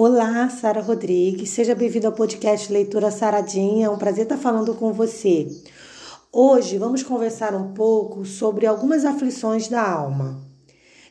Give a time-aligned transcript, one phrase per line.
[0.00, 1.50] Olá, Sara Rodrigues.
[1.50, 3.86] Seja bem-vindo ao podcast Leitura Saradinha.
[3.86, 5.48] É um prazer estar falando com você.
[6.32, 10.40] Hoje vamos conversar um pouco sobre algumas aflições da alma.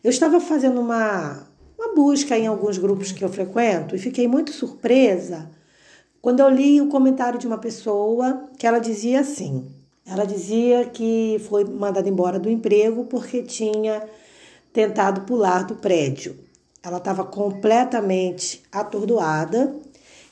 [0.02, 4.54] Eu estava fazendo uma, uma busca em alguns grupos que eu frequento e fiquei muito
[4.54, 5.52] surpresa
[6.22, 9.70] quando eu li o comentário de uma pessoa que ela dizia assim:
[10.06, 14.08] ela dizia que foi mandada embora do emprego porque tinha
[14.72, 16.46] tentado pular do prédio.
[16.88, 19.76] Ela estava completamente atordoada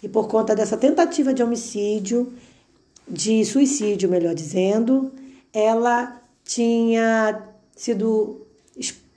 [0.02, 2.32] e por conta dessa tentativa de homicídio,
[3.06, 5.12] de suicídio, melhor dizendo,
[5.54, 7.44] ela tinha
[7.76, 8.48] sido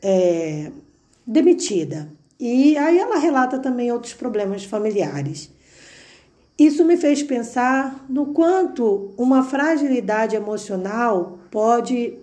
[0.02, 0.72] é,
[1.24, 2.10] demitida.
[2.40, 5.48] E aí ela relata também outros problemas familiares.
[6.58, 12.14] Isso me fez pensar no quanto uma fragilidade emocional pode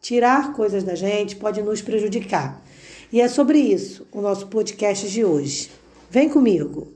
[0.00, 2.69] tirar coisas da gente, pode nos prejudicar.
[3.12, 5.68] E é sobre isso o nosso podcast de hoje.
[6.08, 6.92] Vem comigo!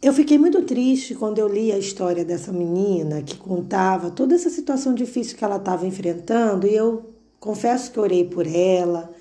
[0.00, 4.48] Eu fiquei muito triste quando eu li a história dessa menina que contava toda essa
[4.48, 9.12] situação difícil que ela estava enfrentando e eu confesso que orei por ela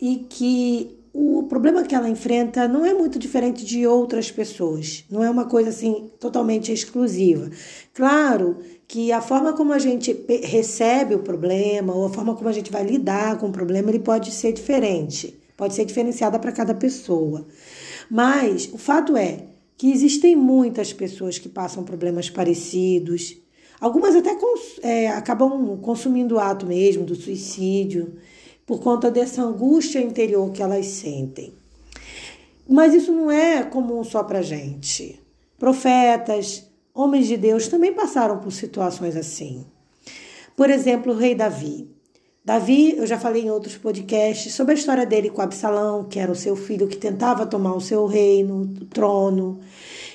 [0.00, 5.22] e que o problema que ela enfrenta não é muito diferente de outras pessoas, não
[5.22, 7.48] é uma coisa assim totalmente exclusiva.
[7.92, 12.52] Claro que a forma como a gente recebe o problema ou a forma como a
[12.52, 16.74] gente vai lidar com o problema, ele pode ser diferente, pode ser diferenciada para cada
[16.74, 17.46] pessoa.
[18.10, 23.36] Mas o fato é que existem muitas pessoas que passam problemas parecidos,
[23.80, 28.14] algumas até cons é, acabam consumindo o ato mesmo do suicídio
[28.66, 31.52] por conta dessa angústia interior que elas sentem.
[32.68, 35.20] Mas isso não é comum só para gente.
[35.58, 36.64] Profetas,
[36.94, 39.66] homens de Deus também passaram por situações assim.
[40.56, 41.90] Por exemplo, o rei Davi.
[42.44, 46.30] Davi, eu já falei em outros podcasts sobre a história dele com Absalão, que era
[46.30, 49.60] o seu filho que tentava tomar o seu reino, o trono,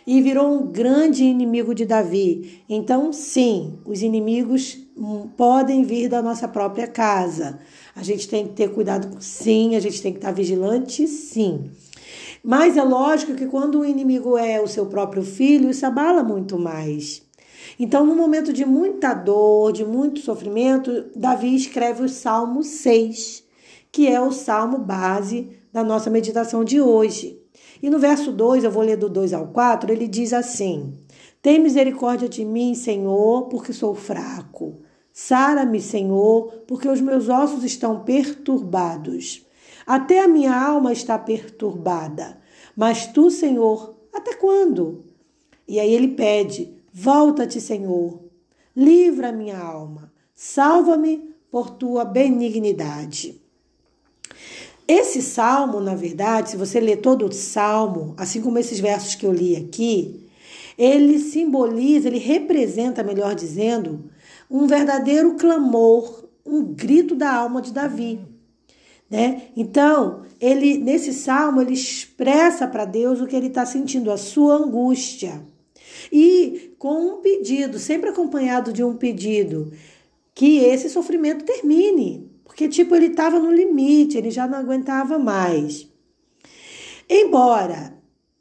[0.05, 2.63] e virou um grande inimigo de Davi.
[2.69, 7.59] Então, sim, os inimigos hum, podem vir da nossa própria casa.
[7.95, 11.71] A gente tem que ter cuidado, sim, a gente tem que estar vigilante, sim.
[12.43, 16.57] Mas é lógico que quando o inimigo é o seu próprio filho, isso abala muito
[16.57, 17.21] mais.
[17.77, 23.43] Então, no momento de muita dor, de muito sofrimento, Davi escreve o Salmo 6,
[23.91, 27.39] que é o salmo base da nossa meditação de hoje.
[27.81, 30.93] E no verso 2, eu vou ler do 2 ao 4, ele diz assim:
[31.41, 34.81] Tem misericórdia de mim, Senhor, porque sou fraco.
[35.13, 39.45] Sara-me, Senhor, porque os meus ossos estão perturbados.
[39.89, 42.37] Até a minha alma está perturbada.
[42.75, 45.03] Mas tu, Senhor, até quando?
[45.67, 48.19] E aí ele pede: Volta-te, Senhor.
[48.75, 50.13] Livra a minha alma.
[50.35, 53.41] Salva-me por tua benignidade.
[54.87, 59.25] Esse salmo, na verdade, se você ler todo o salmo, assim como esses versos que
[59.25, 60.29] eu li aqui,
[60.77, 64.05] ele simboliza, ele representa, melhor dizendo,
[64.51, 68.37] um verdadeiro clamor, um grito da alma de Davi.
[69.09, 69.43] Né?
[69.57, 74.55] Então, ele nesse salmo ele expressa para Deus o que ele está sentindo, a sua
[74.55, 75.43] angústia.
[76.11, 79.71] E com um pedido, sempre acompanhado de um pedido,
[80.33, 82.29] que esse sofrimento termine.
[82.45, 85.87] Porque, tipo, ele estava no limite, ele já não aguentava mais.
[87.09, 87.93] Embora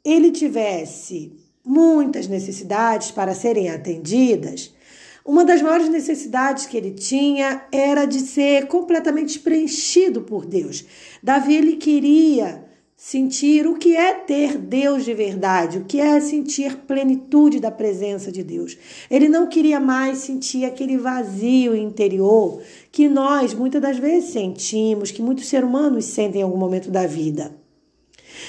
[0.03, 1.33] ele tivesse
[1.65, 4.73] muitas necessidades para serem atendidas,
[5.29, 10.83] uma das maiores necessidades que ele tinha era de ser completamente preenchido por Deus.
[11.21, 12.65] Davi ele queria
[12.97, 18.31] sentir o que é ter Deus de verdade, o que é sentir plenitude da presença
[18.31, 18.75] de Deus.
[19.07, 25.21] Ele não queria mais sentir aquele vazio interior que nós muitas das vezes sentimos, que
[25.21, 27.55] muitos seres humanos sentem em algum momento da vida.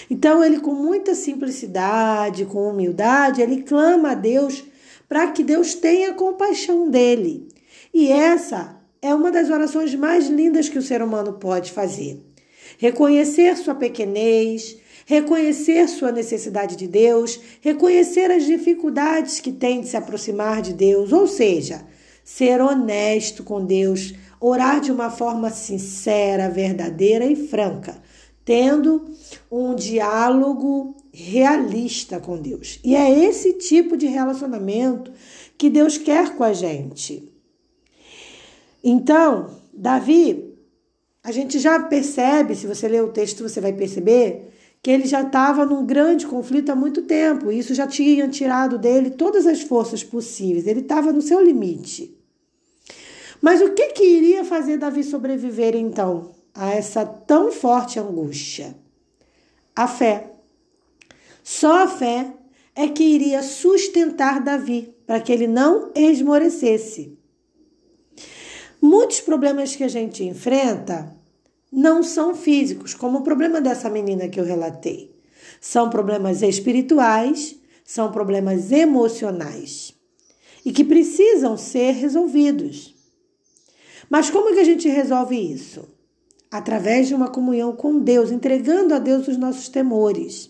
[0.08, 4.64] Então ele com muita simplicidade, com humildade, ele clama a Deus
[5.10, 7.48] para que Deus tenha compaixão dele.
[7.92, 12.24] E essa é uma das orações mais lindas que o ser humano pode fazer.
[12.78, 19.96] Reconhecer sua pequenez, reconhecer sua necessidade de Deus, reconhecer as dificuldades que tem de se
[19.96, 21.84] aproximar de Deus, ou seja,
[22.22, 28.00] ser honesto com Deus, orar de uma forma sincera, verdadeira e franca,
[28.44, 29.10] tendo
[29.50, 32.78] um diálogo realista com Deus.
[32.84, 35.12] E é esse tipo de relacionamento
[35.58, 37.30] que Deus quer com a gente.
[38.82, 40.54] Então, Davi,
[41.22, 44.50] a gente já percebe, se você ler o texto, você vai perceber
[44.82, 47.52] que ele já estava num grande conflito há muito tempo.
[47.52, 50.66] Isso já tinha tirado dele todas as forças possíveis.
[50.66, 52.16] Ele estava no seu limite.
[53.40, 58.74] Mas o que, que iria fazer Davi sobreviver então a essa tão forte angústia?
[59.74, 60.30] A fé.
[61.42, 62.32] Só a fé
[62.74, 67.18] é que iria sustentar Davi para que ele não esmorecesse.
[68.80, 71.14] Muitos problemas que a gente enfrenta
[71.70, 75.14] não são físicos, como o problema dessa menina que eu relatei.
[75.60, 79.94] São problemas espirituais, são problemas emocionais
[80.64, 82.94] e que precisam ser resolvidos.
[84.08, 85.88] Mas como é que a gente resolve isso?
[86.50, 90.49] Através de uma comunhão com Deus, entregando a Deus os nossos temores.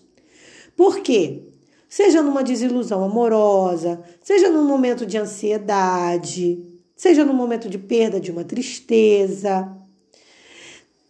[0.81, 1.43] Por quê?
[1.87, 8.31] Seja numa desilusão amorosa, seja num momento de ansiedade, seja num momento de perda de
[8.31, 9.71] uma tristeza.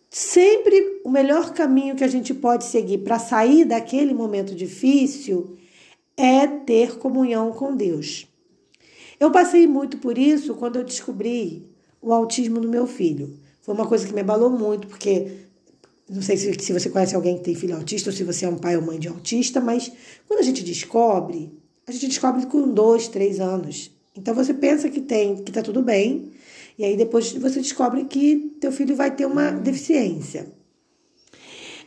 [0.09, 5.56] Sempre o melhor caminho que a gente pode seguir para sair daquele momento difícil
[6.17, 8.27] é ter comunhão com Deus.
[9.17, 11.65] Eu passei muito por isso quando eu descobri
[12.01, 13.39] o autismo do meu filho.
[13.62, 15.31] Foi uma coisa que me abalou muito, porque
[16.11, 18.49] não sei se, se você conhece alguém que tem filho autista ou se você é
[18.49, 19.89] um pai ou mãe de autista, mas
[20.27, 21.51] quando a gente descobre,
[21.87, 23.91] a gente descobre com dois, três anos.
[24.15, 26.31] Então você pensa que tem, que tá tudo bem,
[26.77, 30.47] e aí depois você descobre que teu filho vai ter uma deficiência.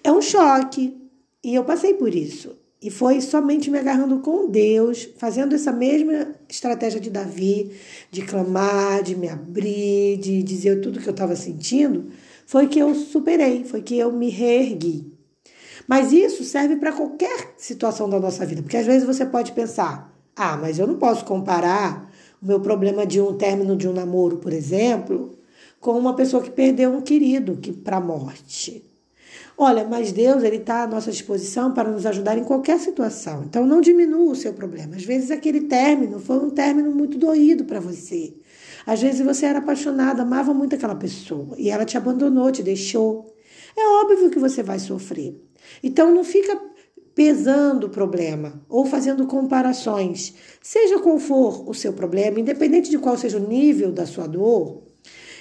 [0.02, 0.96] É um choque,
[1.42, 2.56] e eu passei por isso.
[2.80, 7.72] E foi somente me agarrando com Deus, fazendo essa mesma estratégia de Davi,
[8.10, 12.10] de clamar, de me abrir, de dizer tudo que eu estava sentindo,
[12.46, 15.12] foi que eu superei, foi que eu me reergui.
[15.86, 20.12] Mas isso serve para qualquer situação da nossa vida, porque às vezes você pode pensar:
[20.34, 22.10] ah, mas eu não posso comparar
[22.42, 25.38] o meu problema de um término de um namoro, por exemplo,
[25.80, 28.93] com uma pessoa que perdeu um querido que para a morte.
[29.56, 33.44] Olha, mas Deus ele está à nossa disposição para nos ajudar em qualquer situação.
[33.44, 34.96] Então não diminua o seu problema.
[34.96, 38.34] Às vezes aquele término foi um término muito doído para você.
[38.84, 43.32] Às vezes você era apaixonado, amava muito aquela pessoa e ela te abandonou, te deixou.
[43.76, 45.40] É óbvio que você vai sofrer.
[45.82, 46.60] Então não fica
[47.14, 50.34] pesando o problema ou fazendo comparações.
[50.60, 54.82] Seja qual for o seu problema, independente de qual seja o nível da sua dor,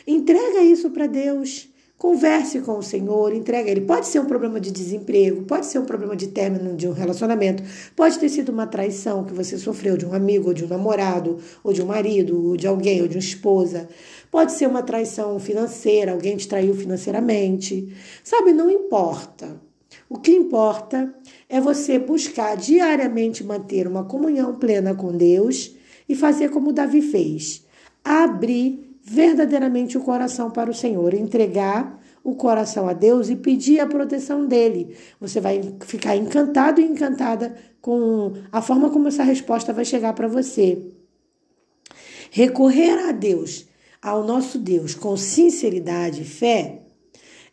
[0.06, 1.73] entrega isso para Deus.
[2.04, 3.80] Converse com o Senhor, entrega ele.
[3.80, 7.64] Pode ser um problema de desemprego, pode ser um problema de término de um relacionamento,
[7.96, 11.38] pode ter sido uma traição que você sofreu de um amigo, ou de um namorado,
[11.64, 13.88] ou de um marido, ou de alguém, ou de uma esposa.
[14.30, 17.96] Pode ser uma traição financeira, alguém te traiu financeiramente.
[18.22, 19.62] Sabe, não importa.
[20.10, 21.16] O que importa
[21.48, 25.74] é você buscar diariamente manter uma comunhão plena com Deus
[26.10, 27.66] e fazer como Davi fez:
[28.04, 33.86] abrir verdadeiramente o coração para o Senhor, entregar o coração a Deus e pedir a
[33.86, 34.96] proteção dele.
[35.20, 40.28] Você vai ficar encantado e encantada com a forma como essa resposta vai chegar para
[40.28, 40.94] você.
[42.32, 43.66] Recorrer a Deus,
[44.02, 46.80] ao nosso Deus, com sinceridade e fé,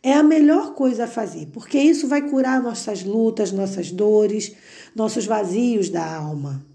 [0.01, 4.55] é a melhor coisa a fazer, porque isso vai curar nossas lutas, nossas dores,
[4.95, 6.65] nossos vazios da alma.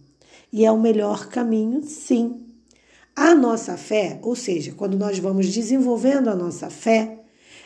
[0.53, 2.46] E é o melhor caminho, sim.
[3.17, 7.21] A nossa fé, ou seja, quando nós vamos desenvolvendo a nossa fé,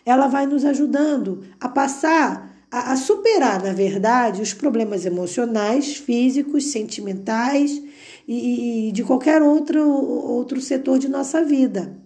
[0.07, 6.67] ela vai nos ajudando a passar, a, a superar, na verdade, os problemas emocionais, físicos,
[6.67, 7.83] sentimentais
[8.29, 11.99] e, e de qualquer outro, outro setor de nossa vida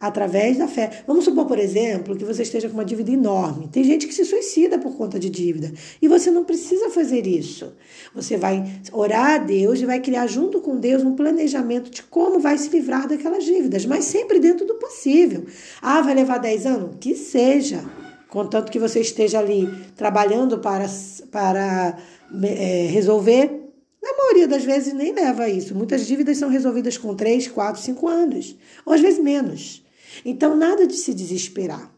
[0.00, 1.02] através da fé.
[1.06, 3.68] Vamos supor, por exemplo, que você esteja com uma dívida enorme.
[3.68, 5.72] Tem gente que se suicida por conta de dívida.
[6.00, 7.72] E você não precisa fazer isso.
[8.14, 12.38] Você vai orar a Deus e vai criar junto com Deus um planejamento de como
[12.38, 15.46] vai se livrar daquelas dívidas, mas sempre dentro do possível.
[15.80, 16.96] Ah, vai levar 10 anos?
[17.00, 17.84] Que seja.
[18.28, 20.86] Contanto que você esteja ali trabalhando para,
[21.30, 21.96] para
[22.42, 23.62] é, resolver
[24.02, 25.74] na maioria das vezes nem leva a isso.
[25.74, 29.85] Muitas dívidas são resolvidas com 3, 4, 5 anos, ou às vezes menos.
[30.24, 31.96] Então, nada de se desesperar.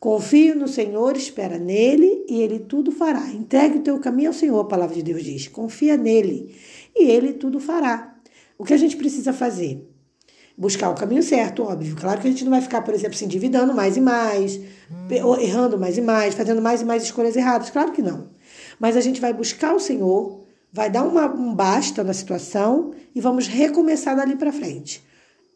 [0.00, 3.28] Confie no Senhor, espera nele e ele tudo fará.
[3.28, 5.46] Entregue o teu caminho ao Senhor, a palavra de Deus diz.
[5.46, 6.56] Confia nele
[6.96, 8.16] e ele tudo fará.
[8.56, 9.86] O que a gente precisa fazer?
[10.56, 11.94] Buscar o caminho certo, óbvio.
[11.96, 14.58] Claro que a gente não vai ficar, por exemplo, se endividando mais e mais,
[15.38, 17.68] errando mais e mais, fazendo mais e mais escolhas erradas.
[17.68, 18.28] Claro que não.
[18.78, 20.40] Mas a gente vai buscar o Senhor,
[20.72, 25.09] vai dar uma, um basta na situação e vamos recomeçar dali para frente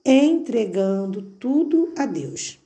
[0.04, 2.58] entregando tudo a Deus.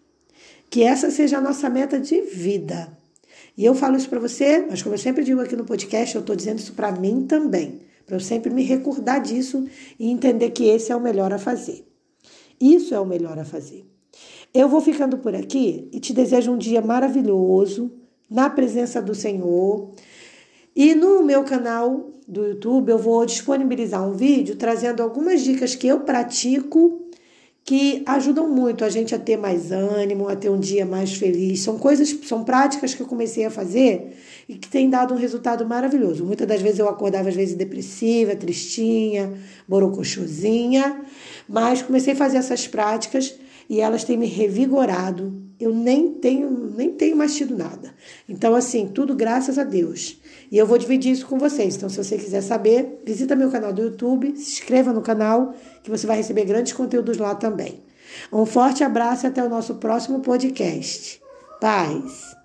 [0.68, 2.97] Que essa seja a nossa meta de vida.
[3.57, 6.21] E eu falo isso para você, mas como eu sempre digo aqui no podcast, eu
[6.21, 9.66] estou dizendo isso para mim também, para eu sempre me recordar disso
[9.99, 11.85] e entender que esse é o melhor a fazer.
[12.61, 13.85] Isso é o melhor a fazer.
[14.52, 17.90] Eu vou ficando por aqui e te desejo um dia maravilhoso
[18.30, 19.90] na presença do Senhor.
[20.75, 25.87] E no meu canal do YouTube eu vou disponibilizar um vídeo trazendo algumas dicas que
[25.87, 27.09] eu pratico
[27.68, 31.60] que ajudam muito a gente a ter mais ânimo, a ter um dia mais feliz.
[31.60, 34.16] São coisas, são práticas que eu comecei a fazer
[34.48, 36.25] e que tem dado um resultado maravilhoso.
[36.25, 39.34] Muitas das vezes eu acordava às vezes depressiva, tristinha,
[39.68, 41.02] borocochosinha,
[41.46, 43.34] mas comecei a fazer essas práticas
[43.68, 45.46] e elas têm me revigorado.
[45.60, 47.92] Eu nem tenho, nem tenho mais tido nada.
[48.28, 50.18] Então, assim, tudo graças a Deus.
[50.50, 51.76] E eu vou dividir isso com vocês.
[51.76, 55.90] Então, se você quiser saber, visita meu canal do YouTube, se inscreva no canal, que
[55.90, 57.82] você vai receber grandes conteúdos lá também.
[58.32, 61.20] Um forte abraço e até o nosso próximo podcast.
[61.60, 62.38] Paz!